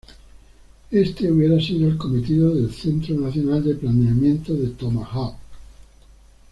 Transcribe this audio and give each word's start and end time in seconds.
Este 0.89 1.31
hubiera 1.31 1.61
sido 1.61 1.87
el 1.87 1.95
cometido 1.95 2.55
del 2.55 2.73
Centro 2.73 3.13
Nacional 3.17 3.63
de 3.63 3.75
Planeamiento 3.75 4.51
del 4.51 4.73
Tomahawk. 4.75 5.35